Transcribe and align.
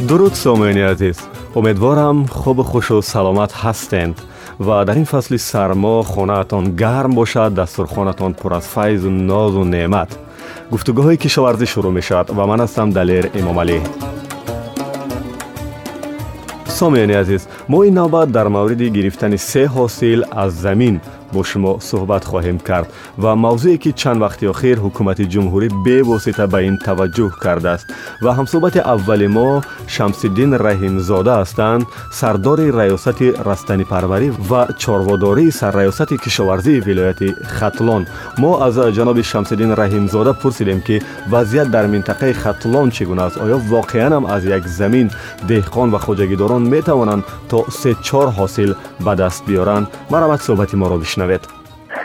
дуруд 0.00 0.34
сомиёни 0.34 0.80
азиз. 0.80 1.16
Умедворам 1.54 2.26
хубу 2.28 2.62
хушу 2.62 3.02
саломат 3.02 3.52
ҳастед 3.52 4.16
ва 4.58 4.84
дар 4.84 4.96
ин 4.96 5.04
фасли 5.04 5.38
сармо 5.38 6.02
хонаатон 6.02 6.74
гарм 6.76 7.12
бошад 7.14 7.54
дастурхонатон 7.54 8.34
пур 8.34 8.52
аз 8.52 8.64
файзу 8.64 9.10
нозу 9.10 9.64
неъмат. 9.64 10.18
Гуфтугӯҳои 10.70 11.16
кишоварзӣ 11.22 11.66
шурӯъ 11.72 11.90
мешавад 11.90 12.30
ва 12.30 12.46
ман 12.46 12.60
ҳастам 12.60 12.88
далер 12.92 13.24
эмомалӣ 13.40 13.80
сомиёни 16.80 17.14
азиз 17.22 17.42
мо 17.68 17.84
ин 17.84 17.94
навбат 17.94 18.30
дар 18.30 18.48
мавриди 18.48 18.90
гирифтани 18.90 19.38
се 19.38 19.62
ҳосил 19.66 20.20
аз 20.30 20.52
замин 20.52 21.00
бо 21.32 21.40
шумо 21.50 21.72
суҳбат 21.88 22.24
хоҳем 22.30 22.58
кард. 22.68 22.88
Ва 23.22 23.32
мавзӯе 23.44 23.76
ки 23.82 23.90
чанд 24.00 24.18
вақти 24.24 24.44
охир 24.52 24.76
ҳукумати 24.84 25.24
ҷумҳурӣ 25.32 25.68
бевосита 25.84 26.44
ба 26.52 26.58
ин 26.68 26.76
таваҷҷӯҳ 26.86 27.30
кардааст. 27.44 27.86
Ва 28.24 28.30
ҳамсӯҳбати 28.38 28.80
аввали 28.94 29.28
мо 29.36 29.48
шамсиддин 29.94 30.50
раҳимзода 30.66 31.32
ҳастанд 31.40 31.82
сардори 32.18 32.66
раёсати 32.80 33.28
растанипарварӣ 33.48 34.28
ва 34.50 34.62
чорводории 34.82 35.56
сарраёсати 35.60 36.16
кишоварзии 36.24 36.82
вилояти 36.86 37.28
хатлон. 37.58 38.02
Мо 38.42 38.52
аз 38.66 38.74
ҷаноби 38.96 39.22
шамсиддин 39.32 39.70
раҳимзода 39.80 40.32
пурсидем 40.42 40.80
ки 40.86 40.96
вазъият 41.32 41.68
дар 41.74 41.86
минтақаи 41.94 42.32
хатлон 42.42 42.90
чӣ 42.94 43.02
гуна 43.10 43.24
аст? 43.26 43.36
Оё 43.44 43.56
воқеанам 43.74 44.24
аз 44.34 44.42
як 44.56 44.64
замин 44.78 45.06
деҳқон 45.50 45.88
ва 45.94 45.98
хоҷагидорон 46.06 46.62
метавонанд 46.74 47.22
то 47.50 47.58
се 47.80 47.90
чор 48.06 48.28
ҳосил 48.38 48.70
ба 49.04 49.12
даст 49.20 49.40
биёранд? 49.48 49.86
Марҳамат 50.12 50.40
суҳбати 50.46 50.76
моро 50.82 50.96
бишнавед 51.04 51.19
мешунавед? 51.20 51.42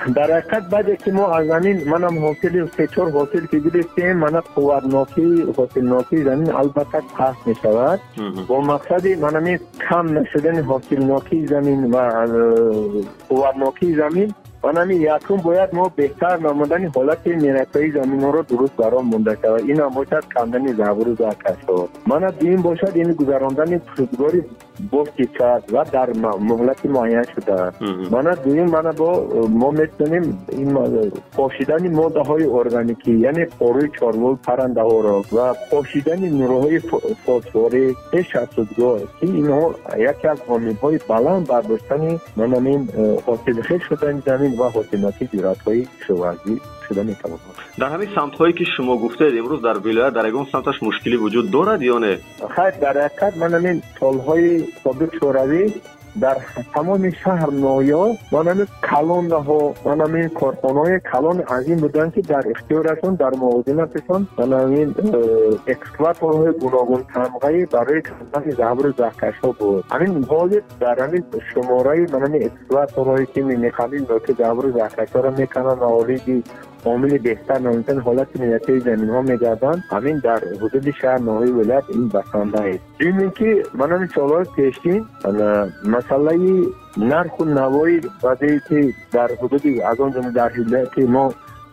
Дар 0.07 0.29
ҳақиқат 0.29 0.69
баъде 0.69 0.95
ки 0.97 1.11
мо 1.11 1.25
аз 1.37 1.45
замин 1.47 1.77
манам 1.93 2.15
ҳосили 2.25 2.59
сечор 2.77 3.07
ҳосил 3.17 3.43
ки 3.51 3.57
гирифтем 3.65 4.17
мана 4.25 4.41
қувватнокӣ 4.55 5.27
ҳосилнокии 5.57 6.23
замин 6.23 6.49
албатта 6.61 6.99
паст 7.17 7.41
мешавад. 7.47 7.99
Бо 8.47 8.55
мақсади 8.73 9.11
манами 9.25 9.53
кам 9.88 10.05
нашудани 10.17 10.61
ҳосилнокии 10.72 11.47
замин 11.53 11.80
ва 11.94 12.03
қувватнокии 13.30 13.95
замин 14.02 14.30
ванами 14.63 14.95
якум 15.16 15.39
бояд 15.47 15.73
мо 15.73 15.85
беҳтар 15.97 16.35
намудани 16.47 16.88
ҳолати 16.95 17.29
меракаи 17.45 17.91
заминҳоро 17.97 18.41
дуруст 18.50 18.75
баром 18.81 19.05
монда 19.11 19.33
шавад. 19.41 19.61
Инам 19.72 19.91
бошад 20.00 20.23
кандани 20.35 20.72
забуру 20.81 21.11
закашҳо 21.23 21.77
мана 22.11 22.29
дуюм 22.39 22.61
бошад 22.69 22.94
ин 22.95 23.09
гузарондани 23.19 23.77
рӯзгори 23.97 24.41
бохти 24.80 25.26
чад 25.38 25.64
ва 25.72 25.84
дар 25.92 26.09
муҳлати 26.50 26.88
муайян 26.88 27.26
шуда. 27.34 27.73
Мана 28.12 28.36
дуюм 28.44 28.70
мана 28.70 28.94
бо 28.94 29.09
мо 29.48 29.72
метавонем 29.72 30.26
пошидани 31.36 31.90
моддаҳои 31.90 32.45
органикӣ 32.59 33.12
яъне 33.30 33.46
поруи 33.59 33.88
чорвои 33.98 34.36
паррандаҳоро 34.46 35.23
ва 35.31 35.48
пошидани 35.72 36.30
нуроҳои 36.40 36.80
фосфорӣ 37.26 37.86
шасудгоҳ 38.31 39.00
ки 39.20 39.28
инҳо 39.42 39.66
яке 40.12 40.28
аз 40.34 40.40
омилҳои 40.56 40.98
баланд 41.12 41.44
бардоштани 41.52 42.12
манамин 42.40 42.81
ҳосилхез 43.28 43.81
шудани 43.88 44.22
замин 44.30 44.52
ва 44.59 44.68
ҳосилноки 44.76 45.23
зироатҳои 45.34 45.81
кишоварзӣ 45.98 46.56
шуда 46.88 47.03
метавонад 47.11 47.55
дар 47.81 47.89
ҳамин 47.94 48.09
самтҳое 48.17 48.53
ки 48.58 48.66
шумо 48.75 48.94
гуфтед 49.03 49.33
имрӯз 49.41 49.61
дар 49.67 49.78
вилоят 49.88 50.14
дар 50.17 50.25
ягон 50.31 50.45
самташ 50.53 50.78
мушкилӣ 50.88 51.17
вуҷуд 51.23 51.47
дорад 51.55 51.81
ё 51.94 51.97
не 52.05 52.14
хайр 52.55 52.73
дар 52.86 52.95
ҳақиқат 53.05 53.33
ман 53.41 53.52
ҳамин 53.58 53.78
солҳои 54.00 54.50
собиқ 54.83 55.11
шӯравӣ 55.19 55.63
дар 56.23 56.38
тамоми 56.73 57.11
шаҳр 57.23 57.50
ноё 57.66 58.03
манами 58.36 58.66
калоннаҳо 58.89 59.61
манамин 59.89 60.28
корхонаҳои 60.39 61.00
калони 61.11 61.44
азим 61.58 61.78
буданд 61.86 62.11
ки 62.16 62.22
дар 62.33 62.44
ихтиёрашон 62.53 63.13
дар 63.23 63.33
мувозинаташон 63.44 64.22
манамин 64.39 64.89
э, 64.97 65.58
экскваторҳои 65.73 66.52
гуногун 66.63 67.02
тамғаи 67.16 67.61
барои 67.75 68.02
кандани 68.09 68.52
забру 68.61 68.89
захкашҳо 69.02 69.50
буд 69.59 69.83
ҳамин 69.94 70.11
ҳоли 70.31 70.58
дар 70.83 70.95
ҳамин 71.03 71.23
шумораи 71.50 72.03
манами 72.13 72.39
экскваторҳое 72.47 73.25
ки 73.33 73.41
мехалин 73.66 74.03
ки 74.25 74.34
забру 74.41 74.67
захкашҳоро 74.79 75.29
мекананд 75.41 75.79
ва 75.84 75.90
олиди 76.85 76.90
омили 76.94 77.18
беҳтар 77.19 77.59
намудани 77.62 78.00
ҳолати 78.07 78.40
минатии 78.44 78.79
заминҳо 78.79 79.22
мегарданд 79.31 79.81
ҳамин 79.94 80.18
дар 80.28 80.40
ҳудуди 80.62 80.91
шаҳр 81.00 81.19
ноҳои 81.28 81.51
вилоят 81.59 81.85
ин 81.97 82.07
басандааст 82.16 82.81
ин 83.07 83.16
ин 83.23 83.31
ки 83.38 83.50
манами 83.73 84.07
солҳои 84.16 84.46
пешин 84.56 85.01
масъалаи 85.94 86.53
нарху 86.97 87.44
навои 87.46 88.01
баъдее 88.23 88.59
ки 88.68 88.79
дар 89.16 89.29
ҳудуди 89.41 89.72
аз 89.90 89.97
он 90.00 90.12
ҷумла 90.16 90.31
дар 90.40 90.51
вилояти 90.59 91.01
мо 91.16 91.25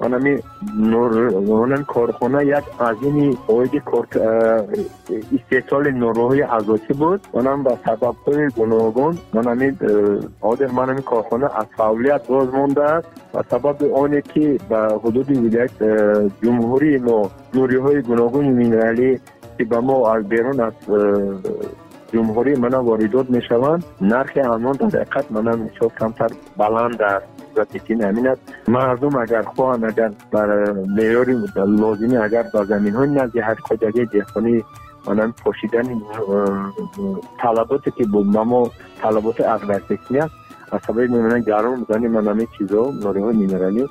манами 0.03 0.41
нурронан 0.75 1.85
корхона 1.85 2.41
як 2.43 2.65
азими 2.79 3.27
оиди 3.49 3.81
истеҳсоли 5.37 5.91
нуроҳои 6.03 6.45
азосӣ 6.57 6.93
буд 7.01 7.21
манам 7.35 7.59
ба 7.67 7.73
сабабҳои 7.87 8.47
гуногун 8.59 9.15
манами 9.37 9.69
одер 10.51 10.71
манами 10.79 11.03
корхона 11.11 11.49
аз 11.61 11.69
фаъолият 11.77 12.23
боз 12.29 12.49
мондааст 12.59 13.07
ба 13.33 13.41
сабаби 13.51 13.87
оне 14.03 14.21
ки 14.33 14.45
ба 14.71 14.81
ҳудуди 15.03 15.35
вилоят 15.45 15.75
ҷумҳурии 16.43 16.99
мо 17.09 17.19
нуриҳои 17.57 18.01
гуногуни 18.11 18.51
минералӣ 18.61 19.11
ки 19.57 19.65
ба 19.71 19.79
мо 19.89 19.97
аз 20.13 20.21
берун 20.33 20.59
аз 20.69 20.77
ҷумҳурӣ 22.13 22.53
мана 22.65 22.79
воридот 22.89 23.27
мешаванд 23.37 23.83
нархи 24.13 24.41
амон 24.55 24.75
дар 24.81 24.91
ҳақиқат 24.93 25.27
мана 25.37 25.53
мисол 25.65 25.91
камтар 26.01 26.31
баланд 26.61 27.01
аст 27.15 27.42
ва 27.57 27.65
причина 27.73 28.03
ҳамин 28.09 28.27
аст 28.33 28.43
мардум 28.75 29.15
агар 29.25 29.45
хоҳанд 29.53 29.85
агар 29.91 30.11
бар 30.35 30.49
меъёри 30.99 31.35
лозимӣ 31.83 32.17
агар 32.27 32.45
ба 32.55 32.61
заминҳои 32.73 33.09
назди 33.19 33.41
ҳашқоҷагии 33.49 34.11
деҳқонӣ 34.15 34.55
манам 35.07 35.31
пошидани 35.45 35.95
талаботе 37.43 37.91
ки 37.97 38.05
ба 38.35 38.43
мо 38.51 38.61
талаботи 39.03 39.43
агротехни 39.55 40.19
аст 40.27 40.35
аз 40.73 40.81
сабаби 40.87 41.09
мемона 41.09 41.39
гарм 41.51 41.75
будани 41.81 42.09
манами 42.17 42.45
чизҳо 42.55 42.85
нориҳои 43.05 43.37
минералӣ 43.43 43.85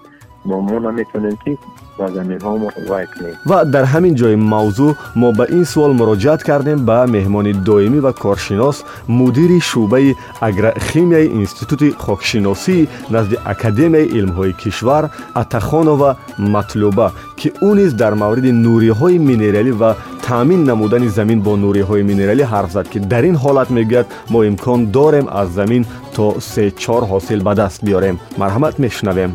мо 0.45 0.79
наметавонем 0.79 1.37
ки 1.43 1.57
ба 1.97 2.07
заминҳомо 2.15 2.69
вай 2.89 3.05
кунем. 3.13 3.35
Ва 3.45 3.65
дар 3.73 3.85
ҳамин 3.93 4.13
ҷои 4.21 4.35
мавзӯъ 4.53 4.95
мо 5.21 5.29
ба 5.37 5.45
ин 5.57 5.65
суол 5.71 5.91
муроҷиат 5.99 6.41
кардем 6.49 6.79
ба 6.89 6.97
меҳмони 7.15 7.53
доимӣ 7.67 7.99
ва 8.05 8.13
коршинос 8.23 8.77
мудири 9.07 9.59
шуъбаи 9.69 10.15
агрохимияи 10.47 11.31
институти 11.41 11.89
хокшиносӣ 12.05 12.77
назди 13.15 13.35
академияи 13.53 14.11
илмҳои 14.17 14.53
кишвар 14.61 15.03
атахонова 15.41 16.09
матлуба 16.53 17.07
ки 17.39 17.49
ӯ 17.69 17.71
низ 17.79 17.91
дар 18.01 18.13
мавриди 18.23 18.51
нуриҳои 18.65 19.17
минералӣ 19.29 19.73
ва 19.81 19.91
таъмин 20.25 20.61
намудани 20.69 21.09
замин 21.17 21.39
бо 21.45 21.53
нуриҳои 21.65 22.03
минералӣ 22.11 22.43
ҳарф 22.53 22.69
зад 22.75 22.87
ки 22.91 22.99
дар 23.11 23.23
ин 23.29 23.35
ҳолат 23.43 23.69
мегӯяд 23.77 24.07
мо 24.31 24.39
имкон 24.49 24.79
дорем 24.97 25.27
аз 25.41 25.47
замин 25.59 25.83
то 26.15 26.25
се 26.51 26.63
чор 26.83 27.03
ҳосил 27.11 27.39
ба 27.47 27.53
даст 27.61 27.79
биёрем. 27.85 28.15
Марҳамат 28.41 28.75
мешунавем 28.83 29.31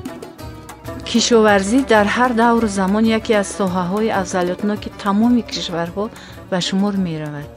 кишоварзӣ 1.10 1.78
дар 1.92 2.06
ҳар 2.16 2.32
давру 2.42 2.68
замон 2.78 3.04
яке 3.18 3.32
аз 3.42 3.48
соҳаҳои 3.58 4.14
афзалиятноки 4.20 4.88
тамоми 5.02 5.42
кишварҳо 5.52 6.04
ба 6.50 6.58
шумор 6.66 6.94
меравад. 7.06 7.48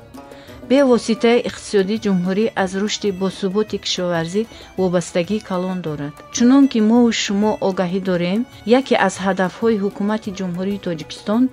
Бевоситаи 0.69 1.43
иқтисодии 1.49 2.01
ҷумҳурӣ 2.05 2.45
аз 2.63 2.71
рушди 2.81 3.09
босуботи 3.21 3.77
кишоварзӣ 3.85 4.41
вобастагӣ 4.79 5.37
калон 5.49 5.77
дорад. 5.87 6.13
Чунон 6.35 6.63
ки 6.71 6.79
мову 6.89 7.09
шумо 7.23 7.51
огаҳӣ 7.67 7.99
дорем 8.09 8.41
яке 8.79 8.95
аз 9.07 9.15
ҳадафҳои 9.25 9.79
ҳукумати 9.83 10.35
ҷумҳурии 10.39 10.83
тоҷикистон 10.85 11.43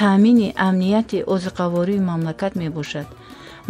таъмини 0.00 0.48
амнияти 0.68 1.18
озиқавории 1.34 2.04
мамлакат 2.10 2.52
мебошад. 2.62 3.08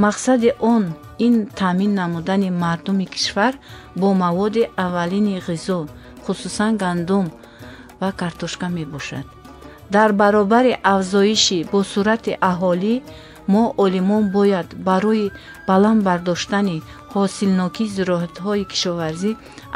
Мақсади 0.05 0.51
он 0.73 0.83
ин 1.27 1.35
таъмин 1.61 1.93
намудани 2.01 2.51
мардуми 2.63 3.07
кишвар 3.15 3.55
бо 4.01 4.09
маводи 4.23 4.63
аввалини 4.85 5.37
ғизо 5.47 5.79
хусусан 6.25 6.73
гандум 6.83 7.27
ва 8.03 8.11
картошка 8.21 8.67
мебошад. 8.77 9.27
Дар 9.95 10.11
баробари 10.21 10.73
афзоиши 10.95 11.59
босурати 11.73 12.33
аҳолӣ 12.51 12.95
мо 13.53 13.65
олимон 13.85 14.25
бояд 14.37 14.69
барои 14.89 15.33
баланд 15.69 16.01
бардоштани 16.09 16.83
ҳосилнокии 17.15 17.93
зироатҳои 17.97 18.69
кишоварзӣ 18.73 19.31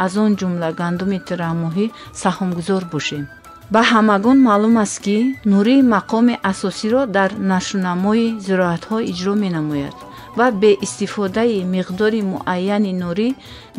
аз 0.05 0.13
он 0.25 0.33
ҷумла 0.41 0.69
гандуми 0.81 1.19
тирамоҳӣ 1.29 1.87
саҳмгузор 2.23 2.83
бошем 2.95 3.25
ба 3.75 3.83
ҳамагон 3.93 4.39
маълум 4.49 4.77
аст 4.85 4.99
ки 5.05 5.19
нурии 5.53 5.87
мақоми 5.95 6.35
асосиро 6.51 7.03
дар 7.17 7.31
нашунамои 7.53 8.27
зироатҳо 8.47 8.99
иҷро 9.11 9.35
менамояд 9.45 9.97
ва 10.39 10.47
беистифодаи 10.63 11.67
миқдори 11.75 12.21
муайяни 12.33 12.93
нурӣ 13.03 13.29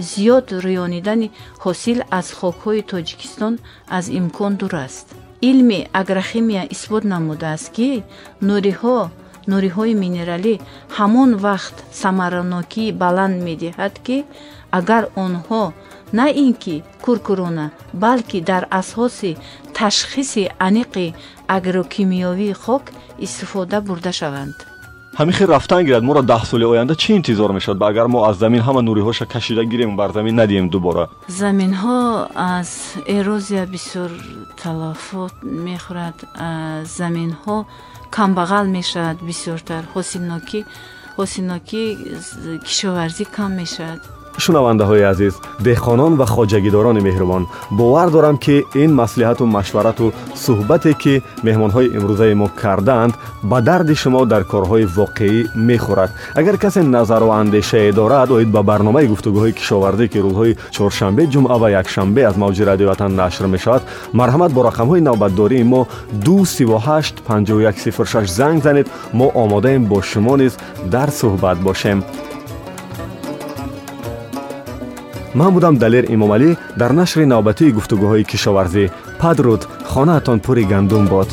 зиёд 0.10 0.46
рӯёнидани 0.66 1.28
ҳосил 1.64 2.00
аз 2.20 2.28
хокҳои 2.40 2.82
тоҷикистон 2.92 3.54
аз 3.98 4.06
имкон 4.20 4.54
дур 4.60 4.74
аст. 4.86 5.08
Илми 5.50 5.80
агрохимия 6.02 6.64
исбот 6.76 7.04
намудааст 7.14 7.68
ки 7.76 7.90
нуриҳо 8.48 8.98
нуриҳои 9.52 9.94
минералӣ 10.04 10.56
ҳамон 10.98 11.32
вақт 11.46 11.76
самаранокии 12.02 12.96
баланд 13.04 13.36
медиҳад 13.48 13.94
ки 14.06 14.18
агар 14.80 15.04
онҳо 15.26 15.64
на 16.18 16.26
ин 16.44 16.52
ки 16.64 16.76
куркурона 17.06 17.66
балки 18.04 18.40
дар 18.50 18.64
асоси 18.82 19.32
ташхиси 19.78 20.44
аниқи 20.68 21.08
агрокимиёвии 21.58 22.60
хок 22.64 22.84
истифода 23.26 23.78
бурда 23.88 24.12
шаванд 24.20 24.58
ҳамин 25.20 25.34
хел 25.34 25.48
рафтан 25.48 25.84
гирад 25.86 26.04
моро 26.04 26.22
даҳ 26.22 26.44
соли 26.46 26.66
оянда 26.74 26.96
чӣ 27.02 27.10
интизор 27.20 27.52
мешавад? 27.58 27.82
Агар 27.82 28.08
мо 28.14 28.20
аз 28.30 28.36
замин 28.44 28.62
ҳама 28.68 28.82
нуриҳоша 28.88 29.26
кашида 29.34 29.64
гирем 29.72 29.96
бар 29.96 30.10
замин 30.18 30.36
надием 30.36 30.70
дубора. 30.70 31.10
Заминҳо 31.42 32.28
аз 32.36 32.70
эрозия 33.18 33.66
бисёр 33.76 34.10
талафот 34.62 35.36
мехӯрад. 35.68 36.18
Заминҳо 37.00 37.58
камбағал 38.16 38.66
мешавад 38.78 39.18
бисёртар. 39.30 39.84
Ҳосилнокӣ 39.96 40.60
ҳосилнокӣ 41.18 41.84
кишоварзӣ 42.68 43.26
кам 43.36 43.52
мешавад 43.62 44.02
шунавандаҳои 44.44 45.04
азиз 45.12 45.34
деҳқонон 45.68 46.14
ва 46.20 46.26
хоҷагидорони 46.34 47.02
меҳрубон 47.08 47.44
бовар 47.80 48.08
дорам 48.16 48.38
ки 48.46 48.56
ин 48.84 48.92
маслиҳату 49.02 49.44
машварату 49.58 50.06
суҳбате 50.46 50.92
ки 51.02 51.14
меҳмонҳои 51.48 51.92
имрӯзаи 51.98 52.34
мо 52.42 52.48
кардаанд 52.62 53.14
ба 53.50 53.58
дарди 53.70 53.96
шумо 54.02 54.22
дар 54.34 54.44
корҳои 54.52 54.86
воқеӣ 54.98 55.40
мехӯрад. 55.68 56.12
Агар 56.40 56.56
касе 56.64 56.82
назару 56.96 57.30
андешае 57.42 57.92
дорад 58.00 58.30
оид 58.36 58.50
ба 58.56 58.62
барномаи 58.70 59.10
гуфтугӯҳои 59.12 59.58
кишовардӣ 59.60 60.06
ки 60.12 60.20
рӯзҳои 60.26 60.58
чоршанбе 60.76 61.24
ҷумъа 61.34 61.56
ва 61.62 61.68
якшанбе 61.82 62.22
аз 62.30 62.36
мавҷи 62.44 62.64
радиоватан 62.72 63.12
нашр 63.22 63.46
мешавад 63.56 63.82
марҳамат 64.20 64.52
бо 64.54 64.62
рақамҳои 64.70 65.06
навбатдории 65.10 65.70
мо 65.74 65.82
238 66.26 68.28
занг 68.40 68.58
занед. 68.64 68.88
Мо 69.14 69.28
омодаем 69.44 69.84
бо 69.92 69.98
шумо 70.02 70.36
низ 70.42 70.54
дар 70.94 71.10
суҳбат 71.20 71.58
бошем 71.68 72.00
ман 75.40 75.54
будам 75.54 75.76
далер 75.78 76.06
имомалӣ 76.16 76.50
дар 76.82 76.92
нашри 77.00 77.26
навбатии 77.34 77.76
гуфтугӯҳои 77.78 78.28
кишоварзӣ. 78.32 78.86
Падруд 79.22 79.62
хонаатон 79.92 80.40
пури 80.46 80.64
гандум 80.72 81.06
бод 81.14 81.30